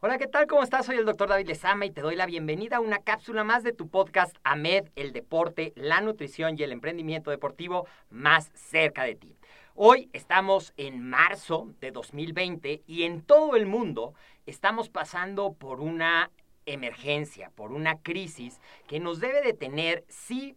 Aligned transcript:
Hola, 0.00 0.16
¿qué 0.16 0.28
tal? 0.28 0.46
¿Cómo 0.46 0.62
estás? 0.62 0.86
Soy 0.86 0.94
el 0.94 1.04
doctor 1.04 1.28
David 1.28 1.48
Lezama 1.48 1.84
y 1.84 1.90
te 1.90 2.02
doy 2.02 2.14
la 2.14 2.24
bienvenida 2.24 2.76
a 2.76 2.80
una 2.80 3.00
cápsula 3.00 3.42
más 3.42 3.64
de 3.64 3.72
tu 3.72 3.88
podcast 3.88 4.36
AMED, 4.44 4.90
el 4.94 5.12
deporte, 5.12 5.72
la 5.74 6.00
nutrición 6.00 6.56
y 6.56 6.62
el 6.62 6.70
emprendimiento 6.70 7.32
deportivo 7.32 7.88
más 8.08 8.52
cerca 8.54 9.02
de 9.02 9.16
ti. 9.16 9.34
Hoy 9.74 10.08
estamos 10.12 10.72
en 10.76 11.02
marzo 11.02 11.74
de 11.80 11.90
2020 11.90 12.84
y 12.86 13.02
en 13.02 13.22
todo 13.22 13.56
el 13.56 13.66
mundo 13.66 14.14
estamos 14.46 14.88
pasando 14.88 15.54
por 15.54 15.80
una 15.80 16.30
emergencia, 16.64 17.50
por 17.56 17.72
una 17.72 18.00
crisis 18.00 18.60
que 18.86 19.00
nos 19.00 19.18
debe 19.18 19.42
de 19.42 19.52
tener, 19.52 20.04
sí, 20.06 20.56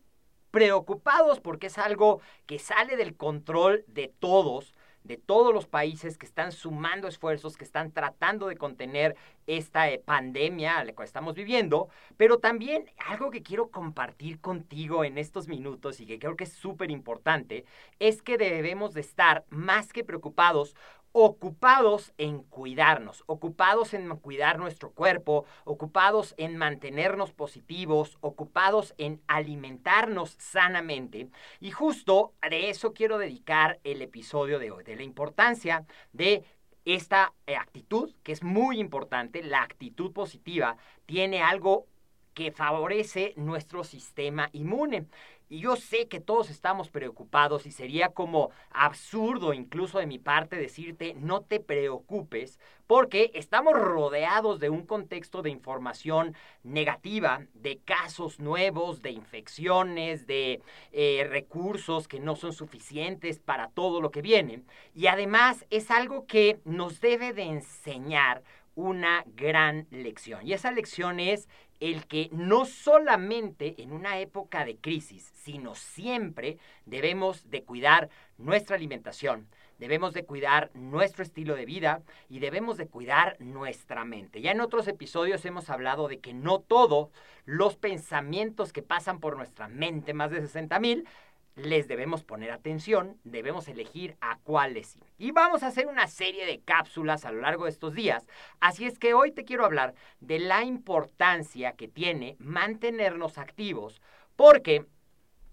preocupados 0.51 1.39
porque 1.39 1.65
es 1.67 1.79
algo 1.79 2.21
que 2.45 2.59
sale 2.59 2.95
del 2.95 3.15
control 3.15 3.85
de 3.87 4.13
todos, 4.19 4.75
de 5.03 5.17
todos 5.17 5.53
los 5.53 5.67
países 5.67 6.17
que 6.17 6.25
están 6.25 6.51
sumando 6.51 7.07
esfuerzos, 7.07 7.57
que 7.57 7.63
están 7.63 7.91
tratando 7.91 8.47
de 8.47 8.57
contener 8.57 9.15
esta 9.47 9.89
eh, 9.89 9.99
pandemia 9.99 10.83
la 10.83 10.93
que 10.93 11.03
estamos 11.03 11.35
viviendo, 11.35 11.89
pero 12.17 12.39
también 12.39 12.89
algo 12.97 13.31
que 13.31 13.41
quiero 13.41 13.69
compartir 13.69 14.39
contigo 14.39 15.03
en 15.03 15.17
estos 15.17 15.47
minutos 15.47 15.99
y 15.99 16.05
que 16.05 16.19
creo 16.19 16.35
que 16.35 16.43
es 16.43 16.53
súper 16.53 16.91
importante, 16.91 17.65
es 17.99 18.21
que 18.21 18.37
debemos 18.37 18.93
de 18.93 19.01
estar 19.01 19.45
más 19.49 19.91
que 19.91 20.03
preocupados 20.03 20.75
ocupados 21.13 22.13
en 22.17 22.43
cuidarnos, 22.43 23.23
ocupados 23.27 23.93
en 23.93 24.07
cuidar 24.17 24.59
nuestro 24.59 24.91
cuerpo, 24.91 25.45
ocupados 25.65 26.33
en 26.37 26.57
mantenernos 26.57 27.33
positivos, 27.33 28.17
ocupados 28.21 28.93
en 28.97 29.21
alimentarnos 29.27 30.35
sanamente. 30.39 31.29
Y 31.59 31.71
justo 31.71 32.33
de 32.49 32.69
eso 32.69 32.93
quiero 32.93 33.17
dedicar 33.17 33.79
el 33.83 34.01
episodio 34.01 34.59
de 34.59 34.71
hoy, 34.71 34.83
de 34.83 34.95
la 34.95 35.03
importancia 35.03 35.85
de 36.13 36.45
esta 36.85 37.33
eh, 37.45 37.55
actitud, 37.55 38.13
que 38.23 38.31
es 38.31 38.43
muy 38.43 38.79
importante, 38.79 39.43
la 39.43 39.61
actitud 39.61 40.11
positiva, 40.13 40.77
tiene 41.05 41.41
algo 41.41 41.87
que 42.33 42.51
favorece 42.51 43.33
nuestro 43.35 43.83
sistema 43.83 44.49
inmune. 44.53 45.05
Y 45.51 45.59
yo 45.59 45.75
sé 45.75 46.07
que 46.07 46.21
todos 46.21 46.49
estamos 46.49 46.89
preocupados 46.89 47.65
y 47.65 47.71
sería 47.71 48.13
como 48.13 48.51
absurdo 48.69 49.53
incluso 49.53 49.99
de 49.99 50.05
mi 50.05 50.17
parte 50.17 50.55
decirte 50.55 51.13
no 51.15 51.41
te 51.41 51.59
preocupes 51.59 52.57
porque 52.87 53.31
estamos 53.33 53.73
rodeados 53.73 54.61
de 54.61 54.69
un 54.69 54.85
contexto 54.85 55.41
de 55.41 55.49
información 55.49 56.37
negativa, 56.63 57.45
de 57.53 57.79
casos 57.79 58.39
nuevos, 58.39 59.01
de 59.01 59.11
infecciones, 59.11 60.25
de 60.25 60.61
eh, 60.93 61.27
recursos 61.29 62.07
que 62.07 62.21
no 62.21 62.37
son 62.37 62.53
suficientes 62.53 63.39
para 63.39 63.67
todo 63.71 63.99
lo 63.99 64.09
que 64.11 64.21
viene. 64.21 64.63
Y 64.95 65.07
además 65.07 65.65
es 65.69 65.91
algo 65.91 66.27
que 66.27 66.61
nos 66.63 67.01
debe 67.01 67.33
de 67.33 67.43
enseñar 67.43 68.41
una 68.75 69.23
gran 69.35 69.87
lección. 69.91 70.45
Y 70.47 70.53
esa 70.53 70.71
lección 70.71 71.19
es 71.19 71.47
el 71.79 72.05
que 72.05 72.29
no 72.31 72.65
solamente 72.65 73.81
en 73.81 73.91
una 73.91 74.19
época 74.19 74.65
de 74.65 74.77
crisis, 74.77 75.31
sino 75.35 75.75
siempre 75.75 76.57
debemos 76.85 77.49
de 77.49 77.63
cuidar 77.63 78.09
nuestra 78.37 78.75
alimentación, 78.75 79.47
debemos 79.79 80.13
de 80.13 80.23
cuidar 80.23 80.69
nuestro 80.75 81.23
estilo 81.23 81.55
de 81.55 81.65
vida 81.65 82.03
y 82.29 82.37
debemos 82.37 82.77
de 82.77 82.87
cuidar 82.87 83.35
nuestra 83.39 84.05
mente. 84.05 84.41
Ya 84.41 84.51
en 84.51 84.61
otros 84.61 84.87
episodios 84.87 85.43
hemos 85.45 85.71
hablado 85.71 86.07
de 86.07 86.19
que 86.19 86.35
no 86.35 86.59
todos 86.59 87.09
los 87.45 87.77
pensamientos 87.77 88.71
que 88.71 88.83
pasan 88.83 89.19
por 89.19 89.35
nuestra 89.35 89.67
mente, 89.67 90.13
más 90.13 90.29
de 90.29 90.41
60 90.41 90.79
mil, 90.79 91.07
les 91.55 91.87
debemos 91.87 92.23
poner 92.23 92.51
atención, 92.51 93.17
debemos 93.23 93.67
elegir 93.67 94.15
a 94.21 94.37
cuáles 94.39 94.87
sí. 94.87 94.99
Y 95.17 95.31
vamos 95.31 95.63
a 95.63 95.67
hacer 95.67 95.87
una 95.87 96.07
serie 96.07 96.45
de 96.45 96.61
cápsulas 96.61 97.25
a 97.25 97.31
lo 97.31 97.41
largo 97.41 97.65
de 97.65 97.71
estos 97.71 97.93
días, 97.93 98.27
así 98.59 98.85
es 98.85 98.97
que 98.99 99.13
hoy 99.13 99.31
te 99.31 99.45
quiero 99.45 99.65
hablar 99.65 99.93
de 100.19 100.39
la 100.39 100.63
importancia 100.63 101.73
que 101.73 101.87
tiene 101.87 102.35
mantenernos 102.39 103.37
activos, 103.37 104.01
porque 104.35 104.85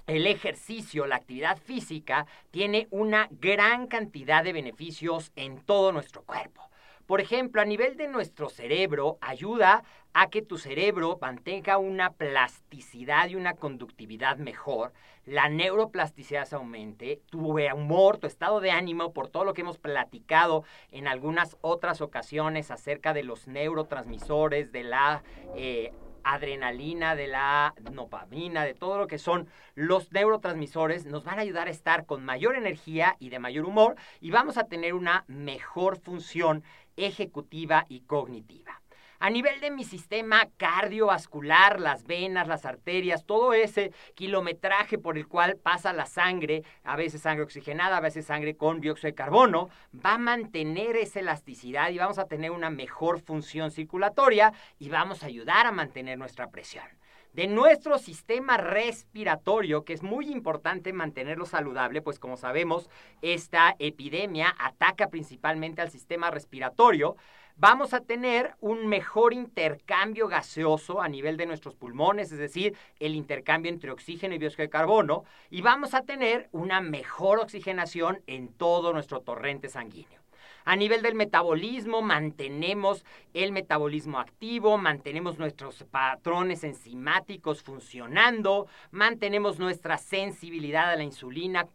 el 0.06 0.26
ejercicio, 0.26 1.06
la 1.06 1.16
actividad 1.16 1.58
física, 1.58 2.26
tiene 2.50 2.88
una 2.91 3.28
gran 3.31 3.87
cantidad 3.87 4.42
de 4.42 4.54
beneficios 4.54 5.32
en 5.37 5.60
todo 5.60 5.92
nuestro 5.92 6.22
cuerpo. 6.22 6.70
Por 7.08 7.22
ejemplo, 7.22 7.62
a 7.62 7.64
nivel 7.64 7.96
de 7.96 8.06
nuestro 8.06 8.50
cerebro, 8.50 9.16
ayuda 9.22 9.82
a 10.12 10.28
que 10.28 10.42
tu 10.42 10.58
cerebro 10.58 11.16
mantenga 11.22 11.78
una 11.78 12.12
plasticidad 12.12 13.30
y 13.30 13.34
una 13.34 13.54
conductividad 13.54 14.36
mejor, 14.36 14.92
la 15.24 15.48
neuroplasticidad 15.48 16.44
se 16.44 16.56
aumente, 16.56 17.22
tu 17.31 17.56
humor, 17.56 18.19
tu 18.19 18.26
estado 18.26 18.60
de 18.60 18.72
ánimo, 18.72 19.14
por 19.14 19.28
todo 19.28 19.44
lo 19.44 19.55
que 19.55 19.62
hemos 19.62 19.78
platicado 19.78 20.64
en 20.93 21.08
algunas 21.08 21.56
otras 21.62 22.02
ocasiones 22.02 22.70
acerca 22.70 23.14
de 23.14 23.22
los 23.22 23.49
neurotransmisores, 23.49 24.70
de 24.70 24.82
la... 24.82 25.22
Eh, 25.56 25.94
adrenalina, 26.32 27.16
de 27.16 27.26
la 27.26 27.75
dopamina, 27.92 28.64
de 28.64 28.75
todo 28.75 28.98
lo 28.98 29.06
que 29.06 29.19
son 29.19 29.48
los 29.75 30.12
neurotransmisores, 30.12 31.06
nos 31.06 31.25
van 31.25 31.38
a 31.38 31.42
ayudar 31.42 31.69
a 31.69 31.70
estar 31.72 32.06
con 32.06 32.25
mayor 32.25 32.56
energía 32.56 33.16
y 33.19 33.30
de 33.30 33.38
mayor 33.38 33.64
humor 33.64 33.96
y 34.20 34.30
vamos 34.30 34.58
a 34.58 34.64
tener 34.64 34.94
una 34.94 35.25
mejor 35.26 35.98
función 35.98 36.62
ejecutiva 36.96 37.86
y 37.88 38.00
cognitiva. 38.00 38.82
A 39.20 39.31
nivel 39.31 39.61
de 39.61 39.73
mi 39.73 39.82
sistema 39.82 40.49
cardiovascular, 40.59 41.81
las 41.81 42.05
venas, 42.05 42.47
las 42.47 42.65
arterias, 42.65 43.26
todo 43.26 43.53
ese 43.53 43.93
kilometraje 44.15 44.97
por 44.97 45.19
el 45.19 45.26
cual 45.26 45.56
pasa 45.56 45.93
la 45.93 46.06
sangre, 46.06 46.62
a 46.85 46.94
veces 46.94 47.23
sangre 47.23 47.43
oxigenada, 47.43 47.97
a 47.97 48.00
veces 48.00 48.26
sangre 48.26 48.56
con 48.56 48.81
dióxido 48.81 49.09
de 49.09 49.17
carbono, 49.17 49.70
va 49.93 50.15
a 50.15 50.19
mantener 50.19 50.97
esa 50.97 51.19
elasticidad 51.19 51.91
y 51.91 51.99
vamos 51.99 52.20
a 52.20 52.26
tener 52.26 52.53
una 52.53 52.70
mejor 52.70 53.20
función 53.20 53.73
circulatoria 53.73 54.53
y 54.79 54.88
vamos 54.88 55.25
a 55.25 55.26
ayudar 55.26 55.67
a 55.67 55.73
mantener 55.73 56.17
nuestra 56.17 56.50
presión. 56.50 56.87
de 57.32 57.47
nuestro 57.47 57.99
sistema 57.99 58.56
respiratorio, 58.56 59.85
que 59.85 59.93
es 59.93 60.03
muy 60.03 60.29
importante 60.29 60.93
mantenerlo 60.93 61.44
saludable, 61.44 62.03
pues 62.03 62.19
como 62.19 62.37
sabemos, 62.37 62.88
esta 63.23 63.76
epidemia 63.79 64.55
ataca 64.59 65.09
principalmente 65.09 65.82
al 65.82 65.91
sistema 65.91 66.31
respiratorio 66.31 67.17
vamos 67.58 67.93
a 67.93 68.00
tener 68.00 68.55
un 68.60 68.87
mejor 68.87 69.34
intercambio 69.34 70.28
gaseoso 70.28 71.02
a 71.02 71.08
nivel 71.08 71.37
de 71.37 71.46
nuestros 71.46 71.75
pulmones, 71.75 72.32
es 72.32 72.38
decir, 72.38 72.76
el 73.00 73.14
intercambio 73.14 73.70
entre 73.70 73.90
oxígeno 73.90 74.34
y 74.34 74.38
dióxido 74.38 74.62
de 74.62 74.70
carbono, 74.70 75.25
y 75.50 75.60
vamos 75.60 75.94
a 75.94 76.02
tener 76.02 76.49
una 76.52 76.81
mejor 76.81 77.40
oxigenación 77.40 78.22
en 78.26 78.49
todo 78.49 78.93
nuestro 78.93 79.20
torrente 79.20 79.69
sanguíneo. 79.69 80.27
A 80.70 80.76
nivel 80.76 81.00
del 81.00 81.15
metabolismo, 81.15 82.03
mantenemos 82.03 83.03
el 83.32 83.53
metabolismo 83.53 84.19
activo, 84.19 84.76
mantenemos 84.76 85.38
nuestros 85.38 85.82
patrones 85.85 86.62
enzimáticos 86.62 87.62
funcionando, 87.62 88.67
mantenemos 88.91 89.59
nuestra 89.59 89.97
sensibilidad 89.97 90.91
a 90.91 90.97
la 90.97 91.05
insulina 91.05 91.67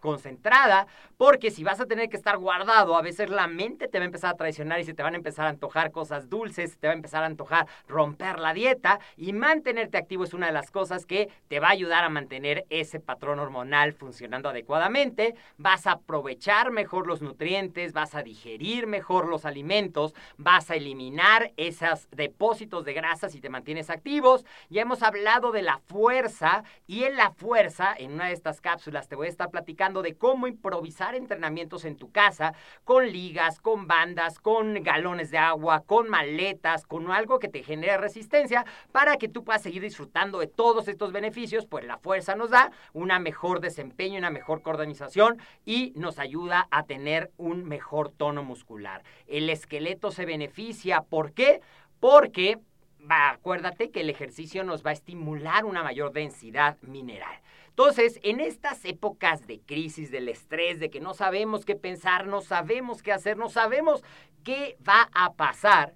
concentrada, 0.00 0.88
porque 1.16 1.52
si 1.52 1.62
vas 1.62 1.78
a 1.78 1.86
tener 1.86 2.08
que 2.08 2.16
estar 2.16 2.36
guardado, 2.38 2.96
a 2.96 3.02
veces 3.02 3.30
la 3.30 3.46
mente 3.46 3.86
te 3.86 3.98
va 3.98 4.02
a 4.02 4.06
empezar 4.06 4.34
a 4.34 4.36
traicionar 4.36 4.80
y 4.80 4.84
se 4.84 4.94
te 4.94 5.04
van 5.04 5.14
a 5.14 5.18
empezar 5.18 5.46
a 5.46 5.50
antojar 5.50 5.92
cosas 5.92 6.28
dulces, 6.28 6.78
te 6.78 6.88
va 6.88 6.94
a 6.94 6.96
empezar 6.96 7.22
a 7.22 7.26
antojar 7.26 7.68
romper 7.86 8.40
la 8.40 8.54
dieta 8.54 8.98
y 9.16 9.32
mantenerte 9.34 9.98
activo 9.98 10.24
es 10.24 10.34
una 10.34 10.46
de 10.46 10.52
las 10.52 10.72
cosas 10.72 11.06
que 11.06 11.28
te 11.46 11.60
va 11.60 11.68
a 11.68 11.72
ayudar 11.72 12.02
a 12.02 12.08
mantener 12.08 12.64
ese 12.70 12.98
patrón 12.98 13.38
hormonal 13.38 13.92
funcionando 13.92 14.48
adecuadamente, 14.48 15.36
vas 15.58 15.86
a 15.86 15.92
aprovechar 15.92 16.72
mejor 16.72 17.06
los 17.06 17.22
nutrientes, 17.22 17.92
vas 17.92 18.16
a 18.16 18.24
digerir 18.32 18.86
mejor 18.86 19.28
los 19.28 19.44
alimentos, 19.44 20.14
vas 20.38 20.70
a 20.70 20.76
eliminar 20.76 21.52
esos 21.58 22.08
depósitos 22.10 22.82
de 22.86 22.94
grasas 22.94 23.34
y 23.34 23.42
te 23.42 23.50
mantienes 23.50 23.90
activos. 23.90 24.46
Ya 24.70 24.80
hemos 24.80 25.02
hablado 25.02 25.52
de 25.52 25.60
la 25.60 25.76
fuerza 25.76 26.64
y 26.86 27.04
en 27.04 27.16
la 27.16 27.30
fuerza, 27.30 27.94
en 27.98 28.12
una 28.12 28.28
de 28.28 28.32
estas 28.32 28.62
cápsulas 28.62 29.06
te 29.06 29.16
voy 29.16 29.26
a 29.26 29.30
estar 29.30 29.50
platicando 29.50 30.00
de 30.00 30.14
cómo 30.14 30.46
improvisar 30.46 31.14
entrenamientos 31.14 31.84
en 31.84 31.96
tu 31.96 32.10
casa 32.10 32.54
con 32.84 33.12
ligas, 33.12 33.60
con 33.60 33.86
bandas, 33.86 34.38
con 34.38 34.82
galones 34.82 35.30
de 35.30 35.36
agua, 35.36 35.82
con 35.84 36.08
maletas, 36.08 36.86
con 36.86 37.10
algo 37.10 37.38
que 37.38 37.48
te 37.48 37.62
genere 37.62 37.98
resistencia 37.98 38.64
para 38.92 39.18
que 39.18 39.28
tú 39.28 39.44
puedas 39.44 39.62
seguir 39.62 39.82
disfrutando 39.82 40.38
de 40.38 40.46
todos 40.46 40.88
estos 40.88 41.12
beneficios, 41.12 41.66
pues 41.66 41.84
la 41.84 41.98
fuerza 41.98 42.34
nos 42.34 42.48
da 42.48 42.72
una 42.94 43.18
mejor 43.18 43.60
desempeño, 43.60 44.16
una 44.16 44.30
mejor 44.30 44.62
coordinación 44.62 45.36
y 45.66 45.92
nos 45.96 46.18
ayuda 46.18 46.66
a 46.70 46.84
tener 46.84 47.30
un 47.36 47.64
mejor 47.64 48.10
tono 48.22 48.44
muscular. 48.44 49.02
El 49.26 49.50
esqueleto 49.50 50.12
se 50.12 50.24
beneficia, 50.24 51.00
¿por 51.00 51.32
qué? 51.32 51.60
Porque 51.98 52.60
acuérdate 53.08 53.90
que 53.90 54.02
el 54.02 54.10
ejercicio 54.10 54.62
nos 54.62 54.86
va 54.86 54.90
a 54.90 54.92
estimular 54.92 55.64
una 55.64 55.82
mayor 55.82 56.12
densidad 56.12 56.80
mineral. 56.82 57.40
Entonces, 57.70 58.20
en 58.22 58.38
estas 58.38 58.84
épocas 58.84 59.48
de 59.48 59.58
crisis, 59.58 60.12
del 60.12 60.28
estrés, 60.28 60.78
de 60.78 60.88
que 60.88 61.00
no 61.00 61.14
sabemos 61.14 61.64
qué 61.64 61.74
pensar, 61.74 62.28
no 62.28 62.42
sabemos 62.42 63.02
qué 63.02 63.10
hacer, 63.10 63.36
no 63.36 63.48
sabemos 63.48 64.04
qué 64.44 64.76
va 64.88 65.10
a 65.14 65.32
pasar, 65.32 65.92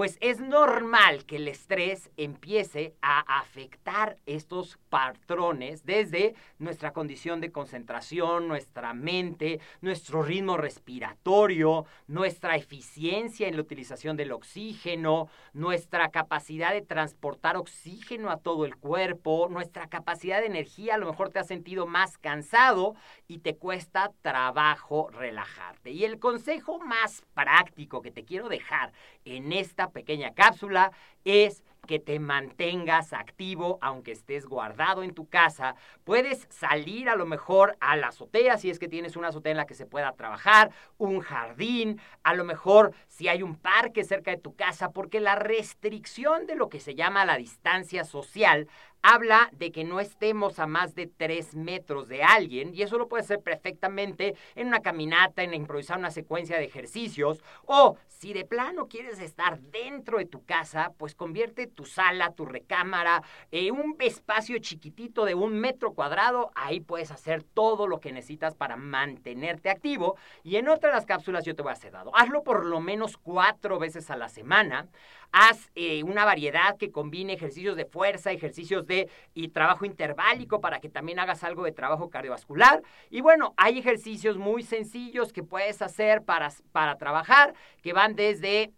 pues 0.00 0.16
es 0.22 0.40
normal 0.40 1.26
que 1.26 1.36
el 1.36 1.46
estrés 1.46 2.08
empiece 2.16 2.94
a 3.02 3.20
afectar 3.38 4.16
estos 4.24 4.78
patrones 4.88 5.84
desde 5.84 6.34
nuestra 6.58 6.94
condición 6.94 7.42
de 7.42 7.52
concentración, 7.52 8.48
nuestra 8.48 8.94
mente, 8.94 9.60
nuestro 9.82 10.22
ritmo 10.22 10.56
respiratorio, 10.56 11.84
nuestra 12.06 12.56
eficiencia 12.56 13.46
en 13.46 13.56
la 13.56 13.60
utilización 13.60 14.16
del 14.16 14.32
oxígeno, 14.32 15.28
nuestra 15.52 16.08
capacidad 16.08 16.72
de 16.72 16.80
transportar 16.80 17.58
oxígeno 17.58 18.30
a 18.30 18.38
todo 18.38 18.64
el 18.64 18.76
cuerpo, 18.76 19.48
nuestra 19.50 19.86
capacidad 19.88 20.40
de 20.40 20.46
energía, 20.46 20.94
a 20.94 20.98
lo 20.98 21.10
mejor 21.10 21.28
te 21.28 21.40
has 21.40 21.46
sentido 21.46 21.86
más 21.86 22.16
cansado 22.16 22.94
y 23.28 23.40
te 23.40 23.56
cuesta 23.56 24.12
trabajo 24.22 25.10
relajarte. 25.10 25.90
Y 25.90 26.06
el 26.06 26.18
consejo 26.18 26.78
más 26.78 27.22
práctico 27.34 28.00
que 28.00 28.10
te 28.10 28.24
quiero 28.24 28.48
dejar 28.48 28.94
en 29.26 29.52
esta 29.52 29.89
pequeña 29.90 30.34
cápsula 30.34 30.92
es 31.24 31.64
que 31.86 31.98
te 31.98 32.20
mantengas 32.20 33.12
activo 33.12 33.78
aunque 33.80 34.12
estés 34.12 34.46
guardado 34.46 35.02
en 35.02 35.14
tu 35.14 35.28
casa. 35.28 35.74
Puedes 36.04 36.46
salir 36.50 37.08
a 37.08 37.16
lo 37.16 37.26
mejor 37.26 37.76
a 37.80 37.96
la 37.96 38.08
azotea 38.08 38.58
si 38.58 38.70
es 38.70 38.78
que 38.78 38.88
tienes 38.88 39.16
una 39.16 39.28
azotea 39.28 39.52
en 39.52 39.56
la 39.56 39.66
que 39.66 39.74
se 39.74 39.86
pueda 39.86 40.12
trabajar, 40.12 40.70
un 40.98 41.20
jardín, 41.20 42.00
a 42.22 42.34
lo 42.34 42.44
mejor 42.44 42.92
si 43.08 43.28
hay 43.28 43.42
un 43.42 43.56
parque 43.56 44.04
cerca 44.04 44.30
de 44.30 44.36
tu 44.36 44.54
casa, 44.54 44.92
porque 44.92 45.20
la 45.20 45.34
restricción 45.34 46.46
de 46.46 46.54
lo 46.54 46.68
que 46.68 46.80
se 46.80 46.94
llama 46.94 47.24
la 47.24 47.36
distancia 47.36 48.04
social 48.04 48.68
habla 49.02 49.50
de 49.52 49.72
que 49.72 49.84
no 49.84 50.00
estemos 50.00 50.58
a 50.58 50.66
más 50.66 50.94
de 50.94 51.06
tres 51.06 51.54
metros 51.54 52.08
de 52.08 52.22
alguien 52.22 52.74
y 52.74 52.82
eso 52.82 52.98
lo 52.98 53.08
puede 53.08 53.22
hacer 53.22 53.40
perfectamente 53.40 54.34
en 54.54 54.68
una 54.68 54.80
caminata, 54.80 55.42
en 55.42 55.54
improvisar 55.54 55.98
una 55.98 56.10
secuencia 56.10 56.58
de 56.58 56.64
ejercicios 56.64 57.42
o 57.66 57.96
si 58.08 58.34
de 58.34 58.44
plano 58.44 58.86
quieres 58.86 59.18
estar 59.18 59.60
dentro 59.60 60.18
de 60.18 60.26
tu 60.26 60.44
casa, 60.44 60.92
pues 60.98 61.14
convierte 61.14 61.66
tu 61.66 61.86
sala, 61.86 62.32
tu 62.32 62.44
recámara, 62.44 63.22
en 63.50 63.74
un 63.74 63.96
espacio 63.98 64.58
chiquitito 64.58 65.24
de 65.24 65.34
un 65.34 65.58
metro 65.58 65.94
cuadrado, 65.94 66.50
ahí 66.54 66.80
puedes 66.80 67.10
hacer 67.10 67.42
todo 67.42 67.86
lo 67.86 68.00
que 68.00 68.12
necesitas 68.12 68.54
para 68.54 68.76
mantenerte 68.76 69.70
activo 69.70 70.16
y 70.42 70.56
en 70.56 70.68
otra 70.68 70.90
de 70.90 70.96
las 70.96 71.06
cápsulas 71.06 71.44
yo 71.44 71.54
te 71.54 71.62
voy 71.62 71.70
a 71.70 71.74
hacer 71.74 71.92
dado. 71.92 72.14
Hazlo 72.14 72.42
por 72.42 72.66
lo 72.66 72.80
menos 72.80 73.16
cuatro 73.16 73.78
veces 73.78 74.10
a 74.10 74.16
la 74.16 74.28
semana. 74.28 74.86
Haz 75.32 75.70
eh, 75.74 76.02
una 76.02 76.24
variedad 76.24 76.76
que 76.76 76.90
combine 76.90 77.32
ejercicios 77.32 77.76
de 77.76 77.84
fuerza, 77.84 78.32
ejercicios 78.32 78.84
y 79.34 79.48
trabajo 79.48 79.84
interválico 79.84 80.60
para 80.60 80.80
que 80.80 80.88
también 80.88 81.18
hagas 81.18 81.44
algo 81.44 81.64
de 81.64 81.72
trabajo 81.72 82.10
cardiovascular. 82.10 82.82
Y 83.10 83.20
bueno, 83.20 83.54
hay 83.56 83.78
ejercicios 83.78 84.36
muy 84.36 84.62
sencillos 84.62 85.32
que 85.32 85.42
puedes 85.42 85.82
hacer 85.82 86.22
para, 86.22 86.50
para 86.72 86.96
trabajar, 86.96 87.54
que 87.82 87.92
van 87.92 88.14
desde 88.14 88.72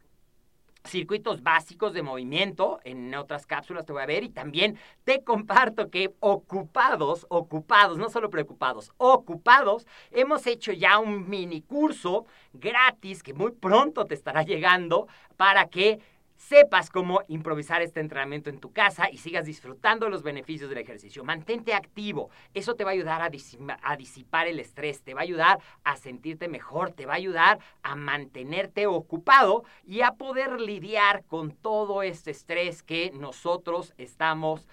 circuitos 0.85 1.43
básicos 1.43 1.93
de 1.93 2.03
movimiento, 2.03 2.81
en 2.85 3.15
otras 3.15 3.47
cápsulas 3.47 3.87
te 3.87 3.93
voy 3.93 4.03
a 4.03 4.07
ver, 4.07 4.25
y 4.25 4.29
también 4.29 4.79
te 5.05 5.23
comparto 5.23 5.91
que 5.91 6.13
ocupados, 6.21 7.27
ocupados, 7.29 7.99
no 7.99 8.09
solo 8.09 8.31
preocupados, 8.31 8.93
ocupados, 8.97 9.87
hemos 10.11 10.47
hecho 10.47 10.73
ya 10.73 10.99
un 10.99 11.29
mini 11.29 11.63
curso 11.63 12.27
gratis 12.53 13.23
que 13.23 13.35
muy 13.35 13.53
pronto 13.53 14.07
te 14.07 14.15
estará 14.15 14.43
llegando 14.43 15.07
para 15.37 15.69
que 15.69 16.01
sepas 16.49 16.91
cómo 16.91 17.21
improvisar 17.29 17.83
este 17.83 18.01
entrenamiento 18.01 18.51
en 18.51 18.59
tu 18.59 18.73
casa 18.73 19.09
y 19.11 19.19
sigas 19.19 19.47
disfrutando 19.47 20.09
los 20.09 20.23
beneficios 20.23 20.69
del 20.69 20.79
ejercicio. 20.79 21.25
Mantente 21.25 21.73
activo. 21.73 22.31
Eso 22.53 22.75
te 22.75 22.85
va 22.85 22.91
a 22.91 22.95
ayudar 22.95 23.23
a, 23.23 23.97
disipar 23.97 24.47
el 24.49 24.59
estrés, 24.59 25.03
te 25.03 25.15
va 25.15 25.21
a 25.21 25.23
ayudar 25.25 25.61
a 25.85 25.97
sentirte 25.97 26.49
mejor, 26.49 26.91
te 26.91 27.07
va 27.07 27.15
a 27.15 27.17
ayudar 27.17 27.59
a 27.83 27.95
mantenerte 27.95 28.87
ocupado 28.87 29.65
y 29.87 30.03
a 30.03 30.13
poder 30.13 30.61
lidiar 30.61 31.25
con 31.25 31.53
todo 31.53 32.03
este 32.03 32.33
estrés 32.33 32.83
que 32.83 33.13
nosotros 33.15 33.95
estamos 33.97 34.67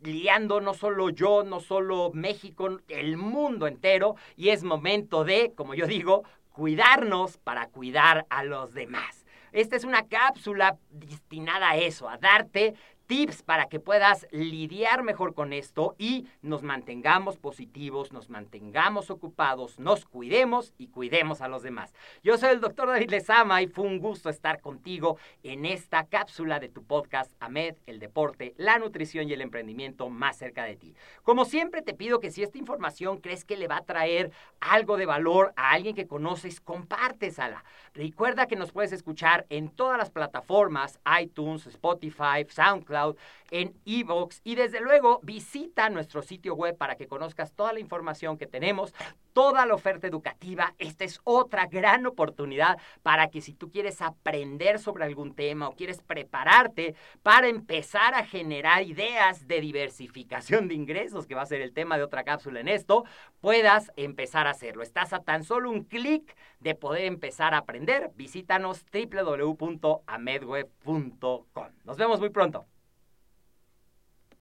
lidiando, 0.00 0.60
no 0.60 0.74
solo 0.74 1.10
yo, 1.10 1.42
no 1.42 1.60
solo 1.60 2.10
México, 2.14 2.78
el 2.88 3.16
mundo 3.16 3.66
entero. 3.66 4.14
Y 4.36 4.50
es 4.50 4.62
momento 4.62 5.24
de, 5.24 5.52
como 5.56 5.74
yo 5.74 5.86
digo, 5.86 6.22
cuidarnos 6.52 7.38
para 7.38 7.66
cuidar 7.68 8.24
a 8.30 8.44
los 8.44 8.72
demás. 8.72 9.21
Esta 9.52 9.76
es 9.76 9.84
una 9.84 10.08
cápsula 10.08 10.78
destinada 10.90 11.70
a 11.70 11.76
eso, 11.76 12.08
a 12.08 12.16
darte 12.16 12.74
tips 13.12 13.42
para 13.42 13.66
que 13.66 13.78
puedas 13.78 14.26
lidiar 14.30 15.02
mejor 15.02 15.34
con 15.34 15.52
esto 15.52 15.94
y 15.98 16.26
nos 16.40 16.62
mantengamos 16.62 17.36
positivos, 17.36 18.10
nos 18.10 18.30
mantengamos 18.30 19.10
ocupados, 19.10 19.78
nos 19.78 20.06
cuidemos 20.06 20.72
y 20.78 20.86
cuidemos 20.86 21.42
a 21.42 21.48
los 21.48 21.62
demás. 21.62 21.92
Yo 22.22 22.38
soy 22.38 22.52
el 22.52 22.62
doctor 22.62 22.88
David 22.88 23.10
Lezama 23.10 23.60
y 23.60 23.66
fue 23.66 23.84
un 23.84 23.98
gusto 23.98 24.30
estar 24.30 24.62
contigo 24.62 25.18
en 25.42 25.66
esta 25.66 26.06
cápsula 26.06 26.58
de 26.58 26.70
tu 26.70 26.84
podcast 26.84 27.30
AMED, 27.38 27.74
el 27.84 27.98
deporte, 27.98 28.54
la 28.56 28.78
nutrición 28.78 29.28
y 29.28 29.34
el 29.34 29.42
emprendimiento 29.42 30.08
más 30.08 30.38
cerca 30.38 30.64
de 30.64 30.76
ti. 30.76 30.94
Como 31.22 31.44
siempre 31.44 31.82
te 31.82 31.92
pido 31.92 32.18
que 32.18 32.30
si 32.30 32.42
esta 32.42 32.56
información 32.56 33.18
crees 33.18 33.44
que 33.44 33.58
le 33.58 33.68
va 33.68 33.76
a 33.76 33.84
traer 33.84 34.32
algo 34.58 34.96
de 34.96 35.04
valor 35.04 35.52
a 35.56 35.72
alguien 35.72 35.94
que 35.94 36.06
conoces, 36.06 36.62
compártesala. 36.62 37.62
Recuerda 37.92 38.46
que 38.46 38.56
nos 38.56 38.72
puedes 38.72 38.92
escuchar 38.92 39.44
en 39.50 39.68
todas 39.68 39.98
las 39.98 40.08
plataformas, 40.08 40.98
iTunes, 41.20 41.66
Spotify, 41.66 42.40
En 43.50 43.74
Evox 43.84 44.40
y 44.44 44.54
desde 44.54 44.80
luego 44.80 45.20
visita 45.22 45.90
nuestro 45.90 46.22
sitio 46.22 46.54
web 46.54 46.76
para 46.76 46.96
que 46.96 47.06
conozcas 47.06 47.52
toda 47.52 47.72
la 47.72 47.80
información 47.80 48.38
que 48.38 48.46
tenemos, 48.46 48.94
toda 49.32 49.66
la 49.66 49.74
oferta 49.74 50.06
educativa. 50.06 50.74
Esta 50.78 51.04
es 51.04 51.20
otra 51.24 51.66
gran 51.66 52.06
oportunidad 52.06 52.78
para 53.02 53.28
que 53.28 53.40
si 53.40 53.52
tú 53.52 53.70
quieres 53.70 54.00
aprender 54.00 54.78
sobre 54.78 55.04
algún 55.04 55.34
tema 55.34 55.68
o 55.68 55.76
quieres 55.76 56.02
prepararte 56.02 56.94
para 57.22 57.48
empezar 57.48 58.14
a 58.14 58.24
generar 58.24 58.82
ideas 58.82 59.46
de 59.46 59.60
diversificación 59.60 60.68
de 60.68 60.74
ingresos, 60.74 61.26
que 61.26 61.34
va 61.34 61.42
a 61.42 61.46
ser 61.46 61.60
el 61.60 61.72
tema 61.72 61.96
de 61.96 62.04
otra 62.04 62.24
cápsula 62.24 62.60
en 62.60 62.68
esto, 62.68 63.04
puedas 63.40 63.92
empezar 63.96 64.46
a 64.46 64.50
hacerlo. 64.50 64.82
Estás 64.82 65.12
a 65.12 65.20
tan 65.20 65.44
solo 65.44 65.70
un 65.70 65.84
clic 65.84 66.36
de 66.60 66.74
poder 66.74 67.04
empezar 67.04 67.54
a 67.54 67.58
aprender. 67.58 68.10
Visítanos 68.14 68.84
www.amedweb.com. 68.92 71.68
Nos 71.84 71.96
vemos 71.96 72.20
muy 72.20 72.30
pronto. 72.30 72.66